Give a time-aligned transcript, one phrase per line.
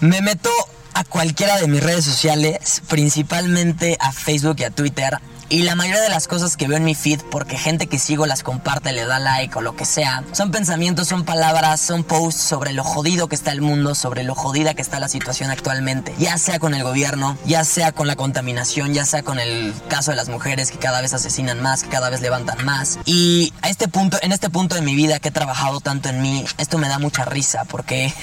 [0.00, 0.50] Me meto
[0.94, 5.18] a cualquiera de mis redes sociales, principalmente a Facebook y a Twitter,
[5.50, 8.24] y la mayoría de las cosas que veo en mi feed, porque gente que sigo
[8.24, 12.40] las comparte, le da like o lo que sea, son pensamientos, son palabras, son posts
[12.40, 16.14] sobre lo jodido que está el mundo, sobre lo jodida que está la situación actualmente.
[16.20, 20.12] Ya sea con el gobierno, ya sea con la contaminación, ya sea con el caso
[20.12, 23.00] de las mujeres que cada vez asesinan más, que cada vez levantan más.
[23.04, 26.22] Y a este punto, en este punto de mi vida que he trabajado tanto en
[26.22, 28.14] mí, esto me da mucha risa porque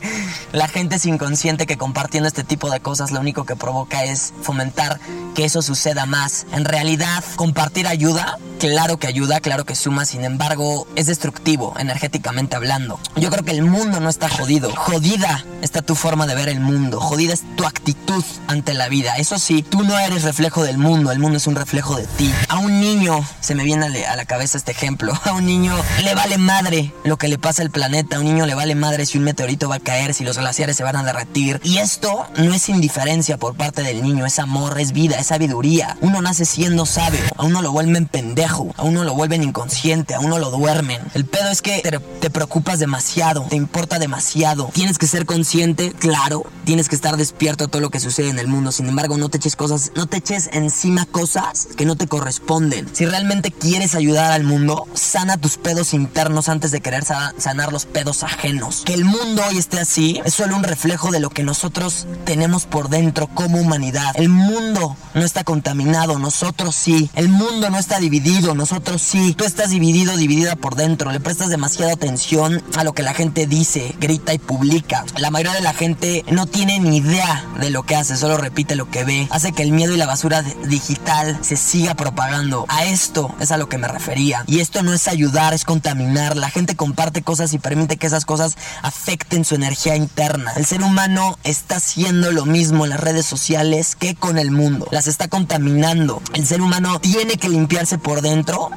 [0.52, 4.32] la gente es inconsciente que compartiendo este tipo de cosas lo único que provoca es
[4.40, 4.98] fomentar
[5.34, 6.46] que eso suceda más.
[6.54, 12.56] En realidad, compartir ayuda, claro que ayuda, claro que suma, sin embargo, es destructivo, energéticamente
[12.56, 13.00] hablando.
[13.16, 14.70] Yo creo que el mundo no está jodido.
[14.76, 17.00] Jodida está tu forma de ver el mundo.
[17.00, 19.16] Jodida es tu actitud ante la vida.
[19.16, 22.30] Eso sí, tú no eres reflejo del mundo, el mundo es un reflejo de ti.
[22.48, 25.74] A un niño, se me viene a la cabeza este ejemplo, a un niño
[26.04, 29.06] le vale madre lo que le pasa al planeta, a un niño le vale madre
[29.06, 31.60] si un meteorito va a caer, si los glaciares se van a derretir.
[31.64, 35.96] Y esto no es indiferencia por parte del niño, es amor, es vida, es sabiduría.
[36.02, 40.20] Uno nace siendo sabio, a uno lo vuelven pendejo, a uno lo vuelven inconsciente, a
[40.20, 41.00] uno lo duermen.
[41.14, 44.70] El pedo es que te, te preocupas demasiado, te importa demasiado.
[44.72, 48.38] Tienes que ser consciente, claro, tienes que estar despierto a todo lo que sucede en
[48.38, 48.72] el mundo.
[48.72, 52.88] Sin embargo, no te eches cosas, no te eches encima cosas que no te corresponden.
[52.92, 57.86] Si realmente quieres ayudar al mundo, sana tus pedos internos antes de querer sanar los
[57.86, 58.82] pedos ajenos.
[58.84, 62.66] Que el mundo hoy esté así es solo un reflejo de lo que nosotros tenemos
[62.66, 64.12] por dentro como humanidad.
[64.14, 67.10] El mundo no está contaminado, nosotros sí.
[67.14, 69.34] El mundo no está dividido, nosotros sí.
[69.34, 71.12] Tú estás dividido, dividida por dentro.
[71.12, 75.04] Le prestas demasiada atención a lo que la gente dice, grita y publica.
[75.18, 78.76] La mayoría de la gente no tiene ni idea de lo que hace, solo repite
[78.76, 79.28] lo que ve.
[79.30, 82.64] Hace que el miedo y la basura digital se siga propagando.
[82.68, 84.42] A esto es a lo que me refería.
[84.46, 86.36] Y esto no es ayudar, es contaminar.
[86.36, 90.52] La gente comparte cosas y permite que esas cosas afecten su energía interna.
[90.56, 94.88] El ser humano está haciendo lo mismo en las redes sociales que con el mundo.
[94.90, 96.22] Las está contaminando.
[96.32, 98.29] El ser humano tiene que limpiarse por dentro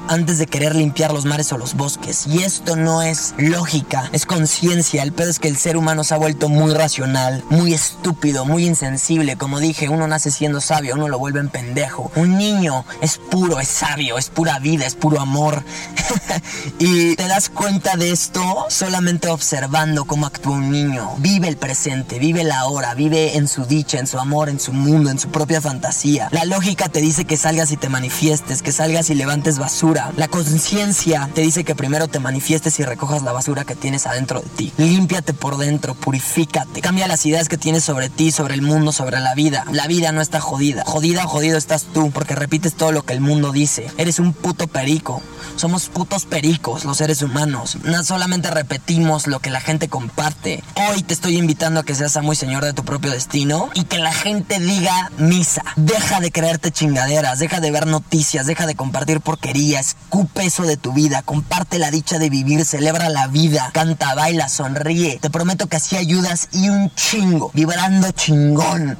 [0.08, 2.26] antes de querer limpiar los mares o los bosques.
[2.26, 5.04] Y esto no es lógica, es conciencia.
[5.04, 8.66] El pedo es que el ser humano se ha vuelto muy racional, muy estúpido, muy
[8.66, 9.38] insensible.
[9.38, 12.12] Como dije, uno nace siendo sabio, uno lo vuelve en pendejo.
[12.16, 15.64] Un niño es puro, es sabio, es pura vida, es puro amor.
[16.80, 21.12] y te das cuenta de esto solamente observando cómo actúa un niño.
[21.20, 24.74] Vive el presente, vive la hora, vive en su dicha, en su amor, en su
[24.74, 26.30] mundo, en su propia fantasía.
[26.32, 30.12] La lógica te dice que salgas y te manifiestes, que salgas y levantes basura.
[30.18, 34.42] La conciencia te dice que primero te manifiestes y recojas la basura que tienes adentro
[34.42, 34.74] de ti.
[34.78, 36.82] Límpiate por dentro, purifícate.
[36.82, 39.66] Cambia las ideas que tienes sobre ti, sobre el mundo, sobre la vida.
[39.72, 40.84] La vida no está jodida.
[40.86, 43.88] Jodida o jodido estás tú, porque repites todo lo que el mundo dice.
[43.98, 45.22] Eres un puto perico.
[45.56, 47.78] Somos putos pericos los seres humanos.
[47.84, 50.64] No solamente repetimos lo que la gente comparte.
[50.76, 53.84] Hoy te estoy invitando a que seas amo y señor de tu propio destino y
[53.84, 55.64] que la gente diga misa.
[55.76, 60.78] Deja de creerte chingaderas, deja de ver noticias, deja de compartir porquería, escupe eso de
[60.78, 65.18] tu vida, comparte la dicha de vivir, celebra la vida, canta, baila, sonríe.
[65.20, 68.96] Te prometo que así ayudas y un chingo, vibrando chingón,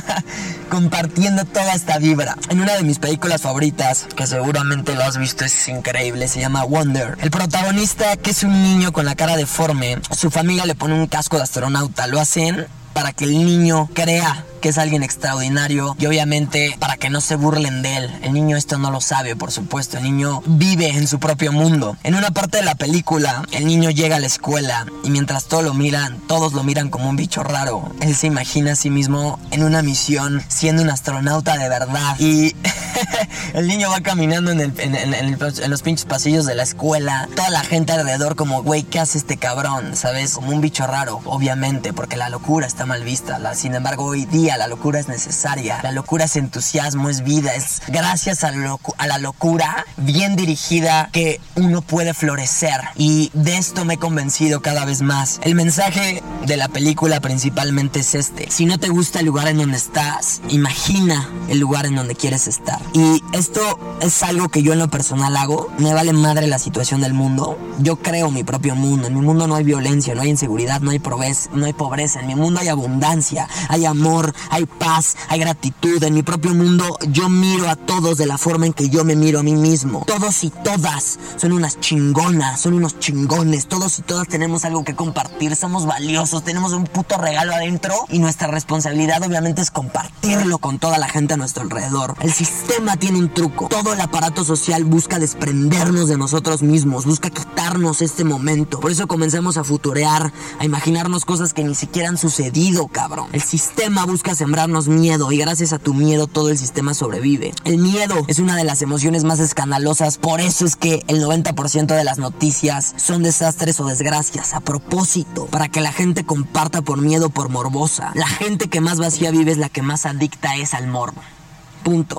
[0.70, 2.36] compartiendo toda esta vibra.
[2.48, 6.64] En una de mis películas favoritas, que seguramente lo has visto, es increíble, se llama
[6.64, 7.18] Wonder.
[7.20, 11.08] El protagonista, que es un niño con la cara deforme, su familia le pone un
[11.08, 16.06] casco de astronauta, lo hacen para que el niño crea que es alguien extraordinario y
[16.06, 18.18] obviamente para que no se burlen de él.
[18.22, 19.98] El niño esto no lo sabe, por supuesto.
[19.98, 21.96] El niño vive en su propio mundo.
[22.02, 25.64] En una parte de la película, el niño llega a la escuela y mientras todos
[25.64, 27.92] lo miran, todos lo miran como un bicho raro.
[28.00, 32.54] Él se imagina a sí mismo en una misión siendo un astronauta de verdad y
[33.54, 35.38] el niño va caminando en,
[35.68, 37.28] los pinches pasillos de la escuela.
[37.34, 39.96] Toda la gente alrededor como, güey, ¿qué hace este cabrón?
[39.96, 40.34] ¿Sabes?
[40.34, 43.38] Como un bicho raro, obviamente, porque la locura está mal vista.
[43.54, 45.80] Sin embargo, hoy día la locura es necesaria.
[45.82, 47.54] La locura es entusiasmo, es vida.
[47.54, 48.52] Es gracias a,
[48.98, 52.80] a la locura bien dirigida que uno puede florecer.
[52.96, 55.40] Y de esto me he convencido cada vez más.
[55.42, 58.50] El mensaje de la película principalmente es este.
[58.50, 62.48] Si no te gusta el lugar en donde estás, imagina el lugar en donde quieres
[62.48, 62.80] estar.
[62.92, 63.60] Y esto
[64.00, 65.68] es algo que yo en lo personal hago.
[65.78, 67.58] Me vale madre la situación del mundo.
[67.80, 69.08] Yo creo mi propio mundo.
[69.08, 72.20] En mi mundo no hay violencia, no hay inseguridad, no hay pobreza, no hay pobreza.
[72.20, 76.02] En mi mundo hay abundancia, hay amor, hay paz, hay gratitud.
[76.02, 79.16] En mi propio mundo yo miro a todos de la forma en que yo me
[79.16, 80.04] miro a mí mismo.
[80.06, 83.68] Todos y todas son unas chingonas, son unos chingones.
[83.68, 88.18] Todos y todas tenemos algo que compartir, somos valiosos, tenemos un puto regalo adentro y
[88.18, 92.14] nuestra responsabilidad obviamente es compartirlo con toda la gente a nuestro alrededor.
[92.20, 93.68] El sistema tiene un truco.
[93.68, 98.80] Todo el aparato social busca desprendernos de nosotros mismos, busca quitarnos este momento.
[98.80, 103.28] Por eso comenzamos a futurear, a imaginarnos cosas que ni siquiera han sucedido, cabrón.
[103.32, 107.52] El sistema busca sembrarnos miedo y gracias a tu miedo todo el sistema sobrevive.
[107.64, 111.86] El miedo es una de las emociones más escandalosas, por eso es que el 90%
[111.86, 117.00] de las noticias son desastres o desgracias a propósito, para que la gente comparta por
[117.00, 118.12] miedo, por morbosa.
[118.14, 121.20] La gente que más vacía vive es la que más adicta es al morbo.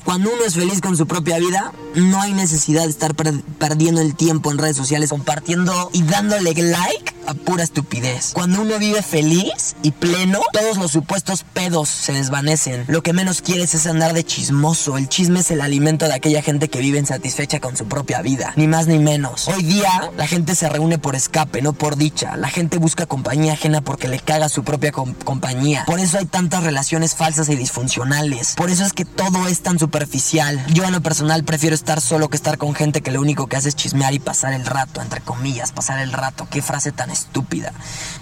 [0.04, 4.16] Cuando uno es feliz con su propia vida, no hay necesidad de estar perdiendo el
[4.16, 8.32] tiempo en redes sociales compartiendo y dándole like a pura estupidez.
[8.34, 12.86] Cuando uno vive feliz y pleno, todos los supuestos pedos se desvanecen.
[12.88, 14.98] Lo que menos quieres es andar de chismoso.
[14.98, 18.54] El chisme es el alimento de aquella gente que vive insatisfecha con su propia vida.
[18.56, 19.48] Ni más ni menos.
[19.48, 22.36] Hoy día la gente se reúne por escape, no por dicha.
[22.36, 25.84] La gente busca compañía ajena porque le caga su propia compañía.
[25.86, 28.56] Por eso hay tantas relaciones falsas y disfuncionales.
[28.56, 30.66] Por eso es que todo es tan superficial.
[30.74, 33.56] Yo en lo personal prefiero estar solo que estar con gente que lo único que
[33.56, 36.48] hace es chismear y pasar el rato, entre comillas, pasar el rato.
[36.50, 37.74] Qué frase tan estúpida.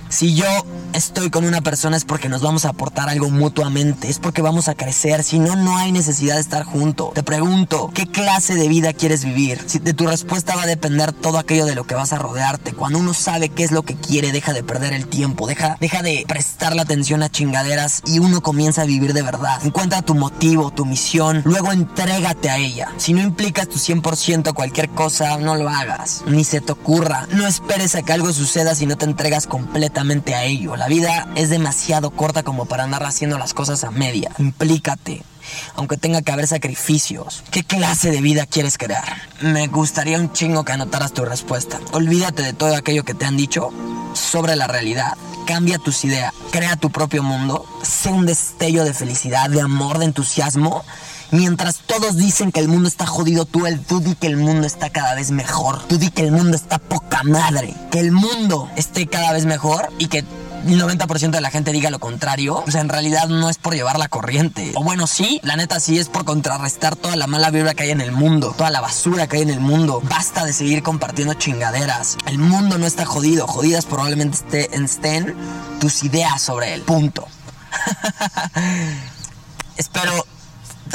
[0.09, 0.45] Si yo
[0.93, 4.69] estoy con una persona es porque nos vamos a aportar algo mutuamente, es porque vamos
[4.69, 7.13] a crecer, si no, no hay necesidad de estar juntos.
[7.13, 9.61] Te pregunto, ¿qué clase de vida quieres vivir?
[9.65, 12.71] Si de tu respuesta va a depender todo aquello de lo que vas a rodearte.
[12.71, 16.01] Cuando uno sabe qué es lo que quiere, deja de perder el tiempo, deja, deja
[16.01, 19.59] de prestar la atención a chingaderas y uno comienza a vivir de verdad.
[19.65, 22.93] Encuentra tu motivo, tu misión, luego entrégate a ella.
[22.97, 27.27] Si no implicas tu 100% a cualquier cosa, no lo hagas, ni se te ocurra.
[27.33, 30.75] No esperes a que algo suceda si no te entregas completamente a ello.
[30.75, 34.31] La vida es demasiado corta como para andar haciendo las cosas a media.
[34.37, 35.23] Implícate.
[35.75, 37.43] Aunque tenga que haber sacrificios.
[37.49, 39.21] ¿Qué clase de vida quieres crear?
[39.41, 41.79] Me gustaría un chingo que anotaras tu respuesta.
[41.93, 43.71] Olvídate de todo aquello que te han dicho
[44.13, 45.13] sobre la realidad.
[45.47, 46.31] Cambia tus ideas.
[46.51, 47.65] Crea tu propio mundo.
[47.81, 50.83] Sé un destello de felicidad, de amor, de entusiasmo
[51.31, 54.65] Mientras todos dicen que el mundo está jodido, tú, el, tú di que el mundo
[54.65, 55.83] está cada vez mejor.
[55.87, 57.73] Tú di que el mundo está poca madre.
[57.91, 61.89] Que el mundo esté cada vez mejor y que el 90% de la gente diga
[61.89, 64.71] lo contrario, sea, en realidad no es por llevar la corriente.
[64.75, 67.91] O bueno, sí, la neta sí es por contrarrestar toda la mala vibra que hay
[67.91, 70.01] en el mundo, toda la basura que hay en el mundo.
[70.09, 72.17] Basta de seguir compartiendo chingaderas.
[72.25, 75.35] El mundo no está jodido, jodidas probablemente estén
[75.79, 76.81] tus ideas sobre él.
[76.81, 77.27] Punto.
[79.77, 80.25] Espero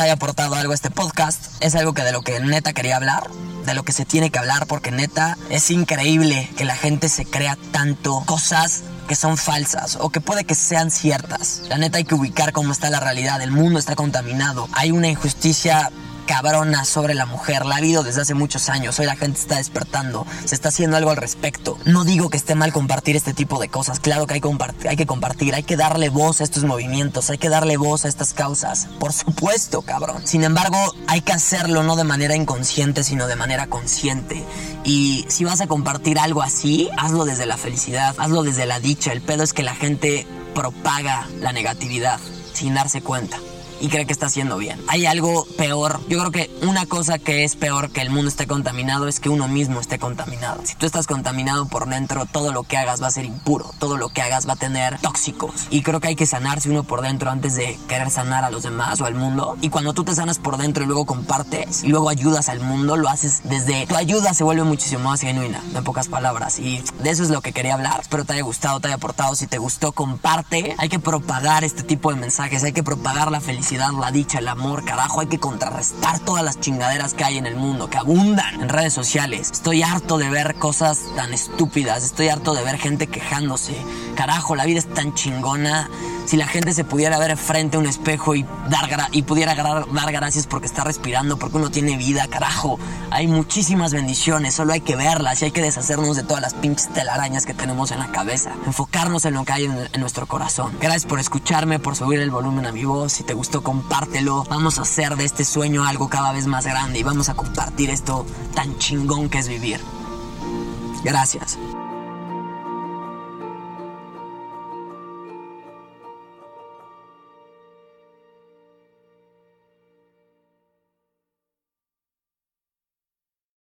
[0.03, 1.41] haya aportado algo a este podcast.
[1.61, 3.31] Es algo que de lo que neta quería hablar,
[3.65, 7.25] de lo que se tiene que hablar, porque neta es increíble que la gente se
[7.25, 11.63] crea tanto cosas que son falsas o que puede que sean ciertas.
[11.69, 13.41] La neta hay que ubicar cómo está la realidad.
[13.43, 14.69] El mundo está contaminado.
[14.73, 15.91] Hay una injusticia
[16.23, 17.67] cabrona sobre la mujer.
[17.67, 18.99] La ha habido desde hace muchos años.
[18.99, 20.27] Hoy la gente está despertando.
[20.45, 21.79] Se está haciendo algo al respecto.
[21.85, 24.01] No digo que esté mal compartir este tipo de cosas.
[24.01, 25.55] Claro que hay, que compartir.
[25.55, 27.31] Hay que darle voz a estos movimientos.
[27.31, 28.89] Hay que darle voz a estas causas.
[28.99, 30.27] Por supuesto, cabrón.
[30.27, 34.45] Sin embargo, hay que hacerlo no de manera inconsciente, sino de manera consciente.
[34.85, 38.15] Y si vas a compartir algo así, hazlo desde la felicidad.
[38.19, 39.13] Hazlo desde la dicha.
[39.13, 42.21] El pedo es que la gente propaga la negatividad
[42.53, 43.39] sin darse cuenta
[43.83, 44.81] y cree que está haciendo bien.
[44.89, 46.01] Hay algo peor.
[46.09, 49.29] Yo creo que una cosa que es peor que el mundo esté contaminado es que
[49.29, 50.61] uno mismo esté contaminado.
[50.65, 53.73] Si tú estás contaminado por dentro, todo lo que hagas va a ser impuro.
[53.79, 55.67] Todo lo que hagas va a tener tóxicos.
[55.71, 58.63] Y creo que hay que sanarse uno por dentro antes de querer sanar a los
[58.63, 59.57] demás o al mundo.
[59.61, 62.97] Y cuando tú te sanas por dentro y luego compartes y luego ayudas al mundo,
[62.97, 66.59] lo haces desde tu ayuda se vuelve muchísimo más genuina, en pocas palabras.
[66.61, 68.01] Y de eso es lo que quería hablar.
[68.01, 69.35] Espero te haya gustado, te haya aportado.
[69.35, 70.77] Si te gustó, comparte.
[70.79, 72.63] Hay que propagar este tipo de mensajes.
[72.63, 73.41] Hay que propagar la
[73.79, 77.57] la dicha, el amor, carajo, hay que contrarrestar todas las chingaderas que hay en el
[77.57, 79.51] mundo, que abundan en redes sociales.
[79.51, 83.75] Estoy harto de ver cosas tan estúpidas, estoy harto de ver gente quejándose.
[84.15, 85.89] Carajo, la vida es tan chingona
[86.33, 90.13] si la gente se pudiera ver frente a un espejo y, dar y pudiera dar
[90.13, 92.79] gracias porque está respirando, porque uno tiene vida, carajo.
[93.11, 96.89] Hay muchísimas bendiciones, solo hay que verlas y hay que deshacernos de todas las pinches
[96.89, 98.55] telarañas que tenemos en la cabeza.
[98.65, 100.73] Enfocarnos en lo que hay en, en nuestro corazón.
[100.81, 103.13] Gracias por escucharme, por subir el volumen a mi voz.
[103.13, 104.45] Si te gustó, compártelo.
[104.49, 107.91] Vamos a hacer de este sueño algo cada vez más grande y vamos a compartir
[107.91, 108.25] esto
[108.55, 109.83] tan chingón que es vivir.
[111.05, 111.59] Gracias.